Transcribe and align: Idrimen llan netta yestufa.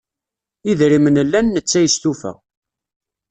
Idrimen 0.71 1.15
llan 1.27 1.47
netta 1.53 1.79
yestufa. 1.83 2.31